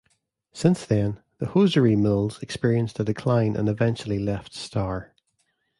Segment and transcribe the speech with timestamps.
[0.51, 5.13] Since then, the hosiery mills experienced a decline and eventually left Star.